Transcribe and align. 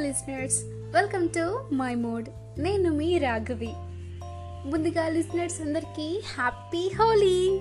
Listeners 0.00 0.64
welcome 0.94 1.28
to 1.28 1.68
my 1.72 1.94
mode 1.94 2.28
నేను 2.58 2.92
మీ 2.92 3.18
రాఘవి. 3.18 3.72
ముందుగా 4.70 5.08
లిస్నర్స్ 5.08 5.60
అందరికీ 5.60 6.22
హ్యాపీ 6.36 6.88
హోలీ 6.88 7.60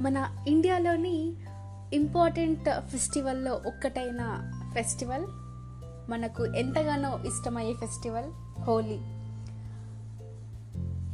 మన 0.00 0.44
ఇండియాలోని 0.48 1.32
ఇంపార్టెంట్ 1.96 2.80
ఫెస్టివల్లో 2.80 3.52
ఒక్కటైన 3.52 4.52
ఫెస్టివల్ 4.74 5.26
మనకు 6.10 6.46
ఎంతగానో 6.46 7.20
ఇష్టమయ్యే 7.26 7.74
ఫెస్టివల్ 7.74 8.60
హోలీ 8.62 8.98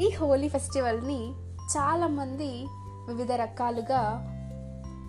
ఈ 0.04 0.10
హోలీ 0.10 0.48
ఫెస్టివల్ని 0.48 1.30
చాలామంది 1.76 2.66
వివిధ 3.08 3.32
రకాలుగా 3.32 4.24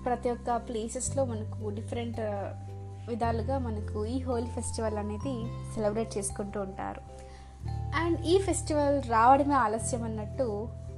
ప్రతి 0.06 0.30
ఒక్క 0.30 0.58
ప్లేసెస్లో 0.58 1.26
మనకు 1.26 1.70
డిఫరెంట్ 1.70 2.20
విధాలుగా 3.10 3.58
మనకు 3.58 4.06
ఈ 4.06 4.20
హోలీ 4.20 4.48
ఫెస్టివల్ 4.48 4.98
అనేది 4.98 5.36
సెలబ్రేట్ 5.76 6.18
చేసుకుంటూ 6.18 6.60
ఉంటారు. 6.62 7.02
అండ్ 7.96 8.20
ఈ 8.26 8.38
ఫెస్టివల్ 8.38 8.98
రావడమే 9.10 9.56
ఆలస్యం 9.56 10.04
అన్నట్టు 10.04 10.48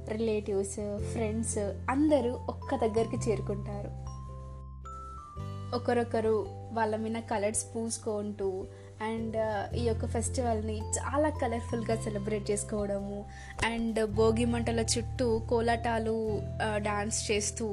రిలేటివ్స్ 0.08 0.78
ఫ్రెండ్స్ 1.12 1.58
అందరూ 1.90 2.32
ఒక్క 2.48 2.76
దగ్గరికి 2.76 3.18
చేరుకుంటారు. 3.30 3.90
ఒకరొకరు 5.76 6.34
వాళ్ళ 6.72 6.96
మీద 6.96 7.16
కలర్స్ 7.30 7.64
పూసుకుంటూ 7.76 8.48
అండ్ 9.02 9.36
ఈ 9.76 9.82
యొక్క 9.82 10.06
ఫెస్టివల్ని 10.06 10.76
చాలా 10.98 11.28
కలర్ఫుల్గా 11.42 11.94
సెలబ్రేట్ 12.02 12.50
చేసుకోవడము 12.50 13.24
అండ్ 13.64 14.14
భోగి 14.14 14.44
మంటల 14.44 14.80
చుట్టూ 14.80 15.28
కోలాటాలు 15.50 16.16
డాన్స్ 16.76 17.20
చేస్తూ 17.30 17.68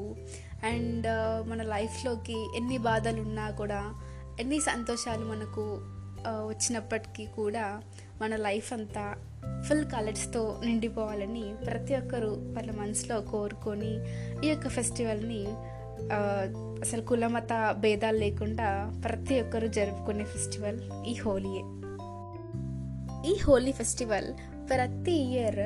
అండ్ 0.64 1.08
మన 1.50 1.62
లైఫ్లోకి 1.64 2.38
ఎన్ని 2.58 2.78
బాధలు 2.78 3.22
ఉన్నా 3.22 3.50
కూడా 3.50 3.82
ఎన్ని 4.40 4.60
సంతోషాలు 4.60 5.26
మనకు 5.26 5.78
వచ్చినప్పటికీ 6.28 7.26
కూడా 7.26 7.82
మన 8.22 8.36
లైఫ్ 8.36 8.74
అంతా 8.74 9.16
ఫుల్ 9.62 9.86
కలర్స్తో 9.86 10.62
నిండిపోవాలని 10.66 11.54
ప్రతి 11.66 11.96
ఒక్కరూ 11.96 12.30
వాళ్ళ 12.30 12.72
మనసులో 12.72 13.22
కోరుకొని 13.22 13.94
ఈ 14.46 14.50
యొక్క 14.50 14.70
ఫెస్టివల్ని 14.70 15.46
అసలు 16.82 17.02
కులమత 17.02 17.76
భేదాలు 17.80 18.18
లేకుండా 18.18 19.02
ప్రతి 19.04 19.42
ఒక్కరూ 19.42 19.68
జరుపుకునే 19.68 20.24
ఫెస్టివల్ 20.24 20.80
ఈ 21.08 21.14
హోలీయే. 21.14 21.64
ఈ 23.32 23.36
హోలీ 23.44 23.72
ఫెస్టివల్ 23.72 24.34
ప్రతి 24.70 25.12
ఇయర్ 25.12 25.60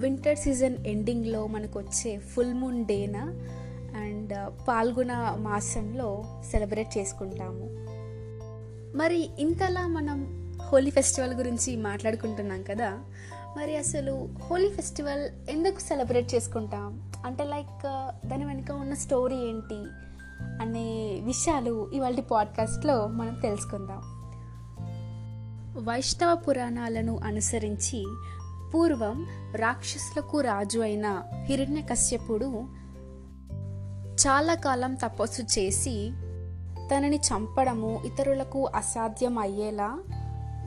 వింటర్ 0.00 0.38
సీజన్ 0.38 0.86
ఎండింగ్లో 0.86 1.46
మనకు 1.46 1.78
వచ్చే 1.78 2.18
ఫుల్ 2.18 2.54
మూన్ 2.54 2.84
డేన 2.84 3.16
అండ్ 3.96 4.52
పాల్గొన 4.68 5.36
మాసంలో 5.38 6.24
సెలబ్రేట్ 6.50 6.98
చేసుకుంటాము. 6.98 7.96
మరి 8.96 9.30
ఇంతలా 9.38 9.86
మనం 9.86 10.50
హోలీ 10.62 10.90
ఫెస్టివల్ 10.90 11.34
గురించి 11.34 11.76
మాట్లాడుకుంటున్నాం 11.76 12.62
కదా 12.62 12.98
మరి 13.56 13.76
అసలు 13.76 14.28
హోలీ 14.42 14.68
ఫెస్టివల్ 14.68 15.30
ఎందుకు 15.50 15.80
సెలబ్రేట్ 15.80 16.34
చేసుకుంటాం? 16.34 17.12
అంటే 17.26 17.44
లైక్ 17.44 17.82
దాని 18.28 18.44
వెనుక 18.44 18.70
ఉన్న 18.70 18.94
స్టోరీ 18.94 19.36
ఏంటి 19.36 19.74
అనే 20.62 21.20
విషయాలు 21.24 21.90
ఇవాళ 21.92 22.20
పాడ్కాస్ట్లో 22.20 23.06
మనం 23.06 23.40
తెలుసుకుందాం. 23.40 24.00
వైష్ణవ 25.84 26.34
పురాణాలను 26.34 27.20
అనుసరించి 27.24 28.06
పూర్వం 28.74 29.26
రాక్షసులకు 29.56 30.40
రాజు 30.40 30.80
అయిన 30.80 31.22
హిరణ్యకశ్యపుడు 31.34 32.66
చాలా 34.26 34.54
కాలం 34.54 34.94
తపస్సు 34.94 35.58
చేసి 35.58 36.12
తనని 36.90 37.16
చంపడము 37.16 38.02
ఇతరులకు 38.06 38.68
అసాధ్యం 38.74 39.38
అయ్యేలా 39.38 39.98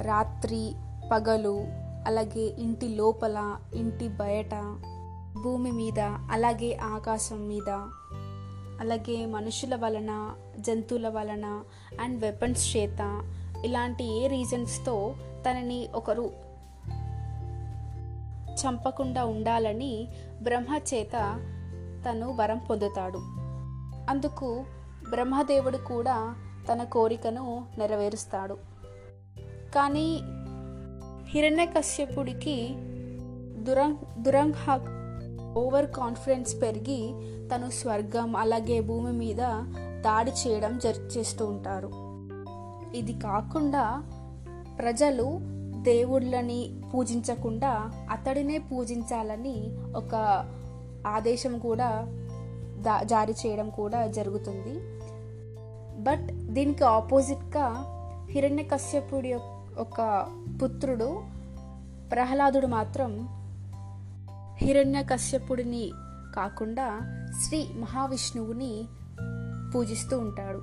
రాత్రి 0.02 0.73
పగలు 1.12 1.66
అలాగే 2.06 2.56
ఇంటి 2.59 2.88
లోపల 2.88 3.56
ఇంటి 3.75 4.07
బయట 4.07 4.56
భూమి 5.44 5.72
మీద 5.72 6.00
అలాగే 6.31 6.78
ఆకాశం 6.84 7.47
మీద 7.47 7.69
అలాగే 8.81 9.25
మనుషుల 9.25 9.75
వలన 9.75 10.34
జంతువుల 10.59 11.09
వలన 11.09 11.62
అండ్ 12.02 12.22
వెపన్స్ 12.22 12.78
చేత 12.78 13.22
ఇలాంటి 13.66 14.24
ఏ 14.24 14.28
రీజన్స్తో 14.28 15.16
తనని 15.46 15.88
ఒకరు 15.96 16.31
చంపకుండా 18.53 19.25
ఉండాలని 19.25 20.08
బ్రహ్మ 20.41 20.79
చేత 20.94 21.12
తను 22.09 22.35
వరం 22.35 22.58
పొందుతాడు. 22.58 23.19
అందుకు 24.09 24.63
బ్రహ్మదేవుడు 25.09 25.78
కూడా 25.78 26.36
తన 26.72 26.84
కోరికను 26.84 27.66
నెరవేరుస్తాడు. 27.78 28.58
కానీ 29.75 30.22
హిరణ్యకశ్యపుడికి 31.25 32.70
దురం 33.64 33.97
దురంహ 34.18 34.78
ఓవర్ 35.58 35.92
కాన్ఫిడెన్స్ 35.92 36.62
పెరిగి 36.62 37.14
తను 37.56 37.70
స్వర్గం 37.70 38.36
అలాగే 38.36 38.81
భూమి 38.81 39.12
మీద 39.12 39.38
దాడి 40.02 40.31
చేయడం 40.31 40.78
జరి 40.78 40.97
చేస్తూ 40.97 41.46
ఉంటారు. 41.46 41.91
ఇది 42.97 43.14
కాకుండా 43.14 44.03
ప్రజలు 44.80 45.40
దేవుళ్ళని 45.81 46.81
పూజించకుండా 46.94 47.91
అతడినే 48.09 48.58
పూజించాలని 48.58 49.78
ఒక 49.96 50.46
ఆదేశం 51.08 51.59
కూడా 51.59 52.06
దా 52.81 53.03
జారీ 53.03 53.34
చేయడం 53.46 53.70
కూడా 53.70 54.08
జరుగుతుంది. 54.08 54.98
బట్ 55.99 56.53
దీనికి 56.53 56.83
ఆపోజిట్గా 56.83 57.85
హిరణ్యకశ్యపుడి 58.31 59.33
ఒక 59.77 60.27
పుత్రుడు 60.63 61.23
ప్రహ్లాదుడు 62.11 62.67
మాత్రం 62.67 63.27
హిరణ్యకశ్యపుడిని 64.61 65.91
కాకుండా 66.35 66.99
శ్రీ 67.43 67.69
మహావిష్ణువుని 67.77 68.83
పూజిస్తూ 69.75 70.19
ఉంటాడు. 70.19 70.61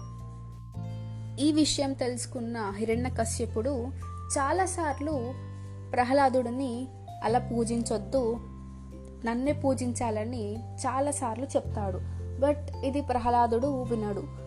ఈ 1.40 1.52
విషయం 1.52 1.92
తెలుసుకున్న 1.92 2.72
హిరణ్యకశ్యపుడు 2.76 3.88
చాలాసార్లు 4.38 5.32
ప్రహ్లాదుడిని 5.92 6.88
అలా 7.24 7.38
పూజించొద్దు 7.38 8.36
నన్నే 9.24 9.52
పూజించాలని 9.52 10.56
చాలాసార్లు 10.58 11.44
చెప్తాడు. 11.44 12.00
బట్ 12.40 12.84
ఇది 12.84 13.00
ప్రహ్లాదుడు 13.00 13.82
వినడు. 13.82 14.45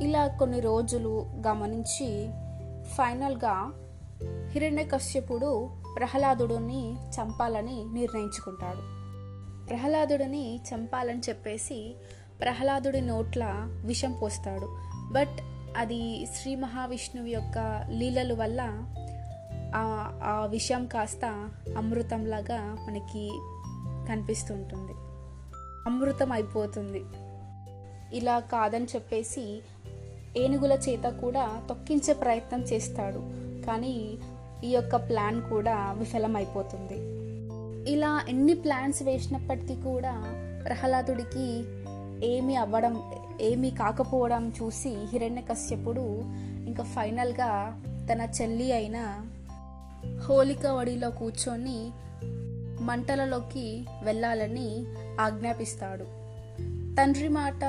ఇలా 0.00 0.26
కొన్ని 0.26 0.60
రోజులు 0.60 1.30
గమనించి 1.46 2.30
ఫైనల్గా 2.84 3.72
హిరణ్యకశ్యపుడు 4.48 5.70
ప్రహ్లాదుడిని 5.96 6.96
చంపాలని 7.10 7.84
నిర్ణయించుకుంటాడు. 7.92 9.00
ప్రహ్లాదుడిని 9.66 10.56
చంపాలని 10.56 11.20
చెప్పేసి 11.28 11.96
ప్రహ్లాదుడి 12.40 13.00
నోట్ల 13.00 13.44
విషం 13.86 14.12
పోస్తాడు. 14.22 14.78
బట్ 15.12 15.40
అది 15.76 16.26
శ్రీ 16.26 16.54
మహావిష్ణువు 16.54 17.26
యొక్క 17.26 17.86
లీలలు 17.90 18.34
వల్ల 18.34 18.84
ఆ 19.76 20.46
విషయం 20.50 20.86
కాస్త 20.86 21.50
అమృతంలాగా 21.76 22.76
మనకి 22.88 23.28
కనిపిస్తుంటుంది. 24.08 24.92
అమృతం 25.86 26.32
అయిపోతుంది. 26.32 27.04
ఇలా 28.16 28.38
కాదని 28.38 28.84
చెప్పేసి 28.84 29.62
ఏనుగుల 30.36 30.72
చేత 30.72 31.08
కూడా 31.08 31.62
తొక్కించే 31.68 32.14
ప్రయత్నం 32.14 32.62
చేస్తాడు. 32.62 33.18
కానీ 33.66 34.18
ఈ 34.64 34.68
యొక్క 34.68 34.96
ప్లాన్ 34.96 35.42
కూడా 35.42 35.92
విఫలమైపోతుంది. 35.92 37.20
ఇలా 37.92 38.24
ఎన్ని 38.28 38.54
ప్లాన్స్ 38.54 39.02
వేసినప్పటికీ 39.02 39.74
కూడా 39.74 40.12
ప్రహ్లాదుడికి 40.64 41.64
ఏమి 42.26 42.56
అవ్వడం 42.56 43.12
ఏమీ 43.40 43.70
కాకపోవడం 43.70 44.52
చూసి 44.62 44.96
హిరణ్యకశ్యపుడు 45.12 46.22
ఇంకా 46.66 46.84
ఫైనల్గా 46.84 47.82
తన 48.12 48.28
చెల్లి 48.42 48.72
అయిన 48.72 49.20
హోలిక 50.28 50.66
వడిలో 50.66 51.10
కూర్చొని 51.10 51.90
మంటలలోకి 52.80 53.86
వెళ్ళాలని 54.02 54.84
ఆజ్ఞాపిస్తాడు. 55.20 56.04
తండ్రి 56.94 57.28
మాట 57.28 57.64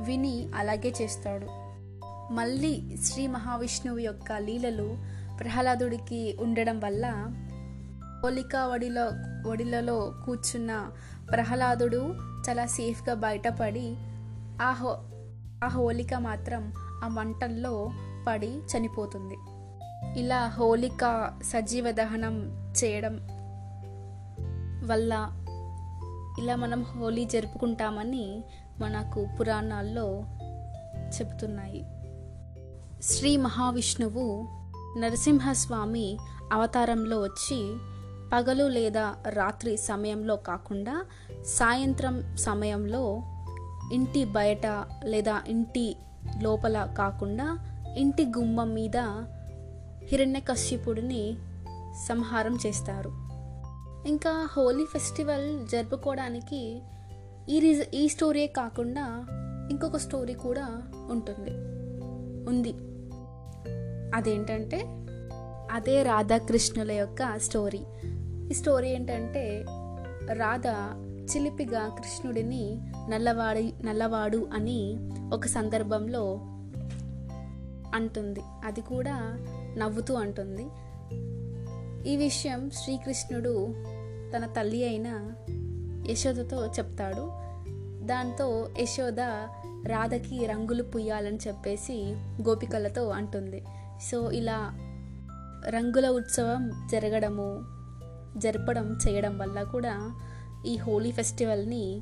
విని 0.00 0.48
అలాగే 0.54 0.92
చేస్తాడు. 1.02 1.61
మళ్ళీ 2.32 2.96
శ్రీ 3.02 3.26
మహావిష్ణువు 3.26 3.98
యొక్క 3.98 4.32
లీలలు 4.32 4.96
ప్రహ్లాదుడికి 5.40 6.36
ఉండడం 6.40 6.80
వల్ల 6.80 7.06
హోలికా 8.22 8.66
వడిలో 8.66 9.06
వడిలలో 9.50 10.12
కూర్చున్న 10.26 10.90
ప్రహ్లాదుడు 11.32 12.14
చాలా 12.48 12.66
సేఫ్గా 12.66 13.14
బయటపడి 13.14 13.96
ఆ 14.62 14.72
హో 14.72 14.98
ఆ 15.64 15.68
హోలిక 15.68 16.14
మాత్రం 16.14 16.72
ఆ 17.04 17.08
మంటల్లో 17.08 17.90
పడి 18.28 18.58
చనిపోతుంది. 18.58 19.36
ఇలా 20.20 20.48
హోలిక 20.48 21.32
సజీవ 21.42 21.90
దహనం 21.90 22.66
చేయడం 22.84 23.14
వల్ల 24.88 25.12
ఇలా 26.42 26.56
మనం 26.56 26.82
హోలీ 26.82 27.24
జరుపుకుంటామని 27.24 28.44
మనకు 28.80 29.26
పురాణాల్లో 29.40 30.24
చెబుతున్నాయి. 31.08 31.84
శ్రీ 33.02 33.36
మహావిష్ణువు 33.36 34.48
నరసింహస్వామి 34.98 36.18
అవతారంలో 36.52 37.20
వచ్చి 37.20 37.76
పగలు 38.32 38.68
లేదా 38.68 39.14
రాత్రి 39.28 39.76
సమయంలో 39.76 40.36
కాకుండా 40.36 41.04
సాయంత్రం 41.46 42.36
సమయంలో 42.36 43.22
ఇంటి 43.92 44.24
బయట 44.24 44.66
లేదా 45.04 45.42
ఇంటి 45.48 45.96
లోపల 46.42 46.94
కాకుండా 46.98 47.58
ఇంటి 47.98 48.26
గుమ్మం 48.26 48.74
మీద 48.74 48.96
హిరణ్యకశ్యపుడిని 50.04 51.36
సంహారం 52.08 52.58
చేస్తారు. 52.66 53.10
ఇంకా 54.08 54.48
హోలీ 54.56 54.84
ఫెస్టివల్ 54.84 55.68
జరుపుకోవడానికి 55.68 56.82
ఈ 57.48 57.58
రీజ 57.58 57.80
ఈ 57.94 58.08
స్టోరీయే 58.08 58.46
కాకుండా 58.46 59.26
ఇంకొక 59.70 59.96
స్టోరీ 59.96 60.34
కూడా 60.34 60.82
ఉంటుంది. 61.10 61.50
ఉంది. 62.50 62.91
అదేంటంటే 64.14 64.82
అదే 65.72 66.02
రాధాకృష్ణుల 66.02 66.92
యొక్క 66.92 67.38
స్టోరీ. 67.38 67.80
ఈ 68.50 68.54
స్టోరీ 68.54 68.88
ఏంటంటే 68.88 69.64
రాధ 70.32 70.66
చిలిపిగా 71.36 71.88
కృష్ణుడిని 71.88 72.78
నల్లవాడి 73.08 73.74
నల్లవాడు 73.84 74.48
అని 74.54 74.96
ఒక 75.32 75.46
సందర్భంలో 75.46 76.40
అంటుంది. 77.94 78.40
అది 78.64 78.80
కూడా 78.80 79.18
నవ్వుతూ 79.78 80.14
అంటుంది. 80.14 80.66
ఈ 82.10 82.16
విషయం 82.16 82.70
శ్రీకృష్ణుడు 82.70 83.74
తన 84.36 84.48
తల్లి 84.56 84.84
అయిన 84.84 85.30
యశోదతో 86.10 86.66
చెప్తాడు. 86.66 87.30
దాంతో 88.06 88.68
యశోద 88.78 89.20
రాధకి 89.86 90.46
రంగులు 90.46 90.82
పుయ్యాలని 90.82 91.38
చెప్పేసి 91.48 92.16
గోపికలతో 92.48 93.08
అంటుంది. 93.08 93.64
సో 94.10 94.30
ఇలా 94.30 94.72
రంగుల 95.68 96.08
ఉత్సవం 96.08 96.88
జరగడము 96.92 97.64
జరపడం 98.36 98.98
చేయడం 99.08 99.38
వల్ల 99.38 99.62
కూడా 99.62 100.20
ఈ 100.66 100.76
హోలీ 100.76 101.12
ఫెస్టివల్ని 101.12 102.00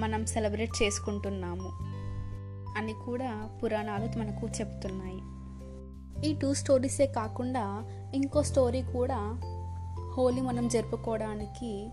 మనం 0.00 0.26
సెలబ్రేట్ 0.26 0.82
చేసుకుంటున్నాము 0.82 1.70
అని 2.78 2.92
కూడా 2.92 3.50
పురాణాలు 3.62 4.18
మనకు 4.18 4.46
చెప్తున్నాయి. 4.46 5.20
ఈ 6.30 6.38
టూ 6.38 6.54
స్టోరీసే 6.54 7.06
కాకుండా 7.06 7.84
ఇంకో 8.14 8.42
స్టోరీ 8.42 8.82
కూడా 8.82 9.40
హోలీ 10.16 10.40
మనం 10.40 10.68
జరుపుకోవడానికి 10.68 11.90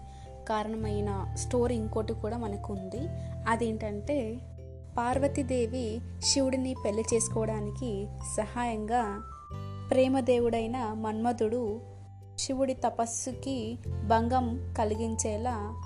కారణమైన 0.50 1.31
స్టోరీ 1.33 1.75
ఇంకోటి 1.75 2.13
కూడా 2.13 2.38
మనకు 2.38 2.74
ఉంది 2.74 3.07
అదేంటంటే 3.47 4.39
పార్వతీదేవి 4.98 6.02
శివుడిని 6.22 6.76
పెళ్ళి 6.86 7.04
చేసుకోవడానికి 7.14 8.08
సహాయంగా 8.38 9.22
ప్రేమదేవుడైన 9.92 10.78
మన్మధుడు 10.78 11.82
శివుడి 12.40 12.74
తపస్సుకి 12.74 13.80
భంగం 14.06 14.74
కలిగించేలా 14.78 15.82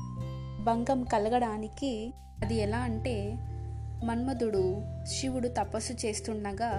భంగం 0.63 1.03
కలగడానికి 1.03 2.13
అది 2.41 2.55
ఎలా 2.55 2.77
అంటే 2.77 3.33
మన్మధుడు 4.05 4.81
శివుడు 5.05 5.47
తపస్సు 5.47 5.93
చేస్తుండగా 6.05 6.71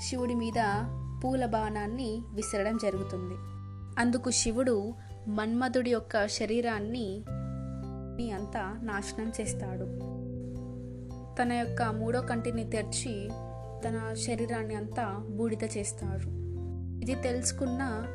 శివుడి 0.00 0.34
మీద 0.34 0.84
పూల 1.24 1.46
బాణాన్ని 1.46 2.18
విసరడం 2.34 2.78
జరుగుతుంది. 2.82 3.34
అందుకు 4.00 4.30
శివుడు 4.30 4.94
మన్మధుడి 5.28 5.90
యొక్క 5.90 6.26
శరీరాన్ని 6.26 7.24
అంతా 8.30 8.80
నాశనం 8.82 9.32
చేస్తాడు. 9.40 10.13
తన 11.42 11.52
యొక్క 11.52 11.82
మూడో 11.82 12.20
కంటిని 12.20 12.70
తెరిచి 12.70 13.30
తన 13.88 14.14
శరీరాన్ని 14.14 14.74
అంతా 14.74 15.26
బూడిద 15.30 15.64
చేస్తారు 15.76 16.28
ఇది 17.02 17.14
తెలుసుకున్న 17.14 18.06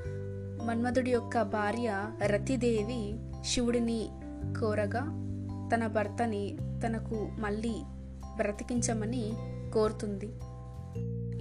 మన్మధుడి 0.65 1.11
యొక్క 1.11 1.41
భార్య 1.41 2.05
రతిదేవి 2.25 3.19
శివుడిని 3.45 4.09
కోరగా 4.59 4.99
తన 5.75 5.87
భర్తని 5.87 6.57
తనకు 6.85 7.29
మళ్ళీ 7.39 7.75
బ్రతికించమని 8.35 9.33
కోరుతుంది. 9.73 10.29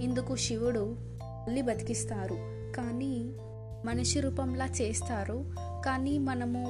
ఇందుకు 0.03 0.35
శివుడు 0.35 0.95
మళ్ళీ 0.99 1.61
బతికిస్తారు. 1.61 2.35
కానీ 2.77 3.33
మనిషి 3.85 4.19
రూపంలా 4.19 4.65
చేస్తారు. 4.65 5.45
కానీ 5.85 6.17
మనము 6.17 6.65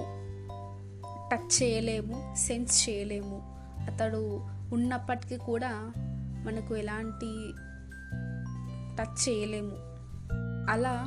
టచ్ 1.31 1.63
చేయలేము 1.63 2.35
సెన్స్ 2.37 2.89
చేయలేము. 2.89 3.41
అతడు 3.91 4.41
ఉన్నప్పటికీ 4.73 5.37
కూడా 5.37 5.71
మనకు 6.45 6.75
ఎలాంటి 6.75 7.53
టచ్ 8.97 9.29
చేయలేము. 9.29 9.71
అలా 10.71 11.05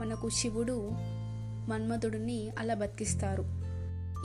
మనకు 0.00 0.28
శివుడు 0.28 0.90
మన్మధుడిని 1.68 2.50
అలా 2.58 2.74
బతికిస్తారు. 2.74 3.44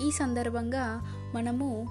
ఈ 0.07 0.11
సందర్భంగా 0.11 0.99
మనము 1.35 1.87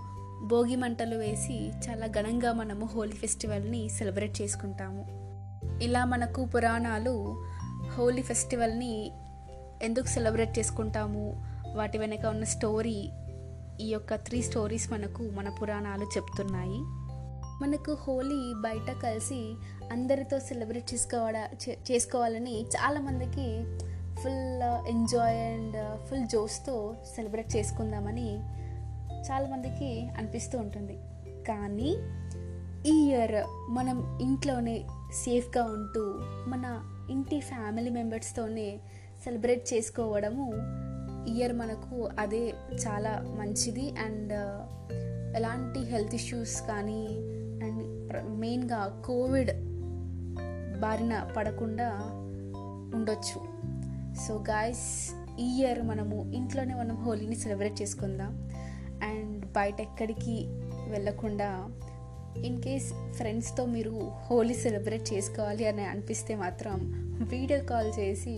భోగి 0.47 0.77
మంటలు 0.77 1.17
వేసి 1.17 1.71
చాలా 1.89 2.07
ఘనంగా 2.07 2.53
మనము 2.53 2.87
హోలీ 2.87 3.13
ఫెస్టివల్ని 3.13 3.89
సెలబ్రేట్ 3.89 4.43
చేసుకుంటాము. 4.43 5.07
ఇలా 5.83 6.05
మనకు 6.05 6.45
పురాణాలు 6.45 7.45
హోలీ 7.99 8.23
ఫెస్టివల్ని 8.23 9.13
ఎందుకు 9.83 10.07
సెలబ్రేట్ 10.07 10.59
చేసుకుంటాము? 10.59 11.45
వాటి 11.75 11.99
వెనక 11.99 12.27
ఉన్న 12.27 12.45
స్టోరీ 12.45 13.11
ఈ 13.83 13.87
యొక్క 13.91 14.15
త్రీ 14.15 14.43
స్టోరీస్ 14.43 14.93
మనకు 14.93 15.23
మన 15.23 15.49
పురాణాలు 15.49 16.05
చెప్తున్నాయి. 16.05 16.79
మనకు 17.63 17.93
హోలీ 17.95 18.55
బయట 18.57 18.91
కలిసి 19.03 19.55
అందరితో 19.93 20.39
సెలబ్రేట్ 20.39 20.95
చేసుకోవడ 20.95 21.37
చేసుకోవాలని 21.91 22.63
చాలామందికి 22.63 23.47
ఫుల్ 24.23 24.63
ఎంజాయ్ 24.89 25.39
అండ్ 25.39 26.07
ఫుల్ 26.07 26.27
జోస్తో 26.27 26.97
సెలబ్రేట్ 27.15 27.57
చేసుకుందామని 27.57 28.29
చాలామందికి 29.31 30.09
అనిపిస్తూ 30.19 30.59
ఉంటుంది. 30.59 30.97
కానీ 31.49 31.91
ఈ 32.91 33.07
ఇయర్ 33.09 33.37
మనం 33.71 34.19
ఇంట్లోనే 34.23 34.85
సేఫ్గా 35.25 35.65
ఉంటూ 35.65 36.05
మన 36.51 36.65
ఇంటి 37.11 37.41
ఫ్యామిలీ 37.41 37.91
మెంబర్స్తోనే 37.91 38.81
సెలబ్రేట్ 39.25 39.75
చేసుకోవడము 39.75 40.47
ఇయర్ 41.31 41.53
మనకు 41.53 41.97
అదే 42.19 42.45
చాలా 42.85 43.13
మంచిది 43.39 43.87
అండ్ 44.07 44.33
uh, 44.33 44.59
ఎలాంటి 45.39 45.81
హెల్త్ 45.91 46.15
ఇష్యూస్ 46.15 46.55
కానీ 46.63 47.03
అండ్ 47.65 47.83
మెయిన్గా 48.41 48.81
కోవిడ్ 49.07 49.53
బారిన 50.81 51.15
పడకుండా 51.37 51.89
ఉండొచ్చు. 52.95 53.41
సో 54.25 54.33
గాయస్ 54.51 54.87
ఈ 55.39 55.47
ఇయర్ 55.59 55.81
మనము 55.83 56.17
ఇంట్లోనే 56.39 56.75
మనం 56.75 56.97
హోలీని 57.05 57.37
సెలబ్రేట్ 57.45 57.77
చేసుకుందాం. 57.83 58.33
అండ్ 59.11 59.41
బయట 59.57 59.79
ఎక్కడికి 59.81 60.37
వెళ్ళకుండా 60.89 61.51
ఇన్ 62.49 62.61
కేస్ 62.63 62.89
ఫ్రెండ్స్తో 63.17 63.63
మీరు 63.67 63.95
హోలీ 64.27 64.57
సెలబ్రేట్ 64.65 65.07
చేసుకోవాలి 65.13 65.65
అని 65.67 65.85
అనిపిస్తే 65.85 66.35
మాత్రం 66.35 66.79
వీడియో 67.33 67.61
కాల్ 67.73 67.91
చేసి 67.99 68.37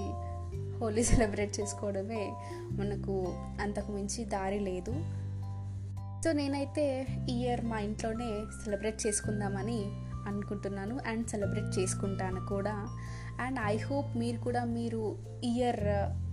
హోలీ 0.84 1.04
సెలబ్రేట్ 1.12 1.60
చేసుకోవడమే 1.60 2.32
మనకు 2.70 3.14
అంతకు 3.60 3.92
మించి 3.92 4.24
దారి 4.24 4.58
లేదు. 4.60 4.94
సో 6.24 6.32
నేనైతే 6.32 7.06
ఈ 7.30 7.34
ఇయర్ 7.40 7.64
మా 7.64 7.78
ఇంట్లోనే 7.78 8.28
సెలబ్రేట్ 8.64 9.06
చేసుకుందామని 9.06 9.80
అనుకుంటున్నాను 10.26 11.00
అండ్ 11.06 11.28
సెలబ్రేట్ 11.28 11.78
చేసుకుంటాను 11.78 12.46
కూడా. 12.46 12.74
అండ్ 13.40 13.58
ఐ 13.66 13.76
హోప్ 13.76 14.16
మీరు 14.16 14.38
కూడా 14.38 14.64
మీరు 14.64 15.18
ఇయర్ 15.44 15.82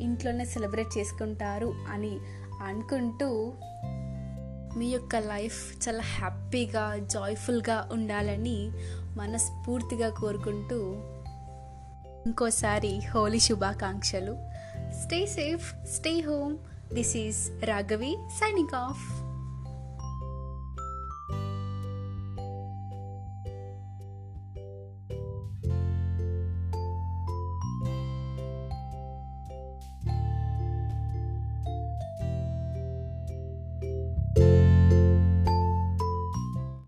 ఇంట్లోనే 0.01 0.45
సెలబ్రేట్ 0.45 0.97
చేసుకుంటారు 0.97 1.73
అని 1.89 2.19
అనుకుంటూ 2.61 3.53
మీ 4.77 4.89
యొక్క 4.91 5.15
లైఫ్ 5.15 5.61
చాలా 5.83 6.03
హ్యాపీగా 6.17 6.97
జాయ్ఫుల్గా 6.97 7.89
ఉండాలని 7.91 8.71
మనస్ఫూర్తిగా 9.17 10.09
కోరుకుంటూ 10.09 10.79
ఇంకోసారి 12.25 12.99
హోలీ 12.99 13.39
శుభాకాంక్షలు. 13.39 14.37
Stay 15.03 15.25
safe 15.25 15.87
stay 15.87 16.19
home 16.19 16.57
this 16.93 17.17
is 17.17 17.65
Raghavi 17.65 18.17
signing 18.39 18.75
off 18.75 19.20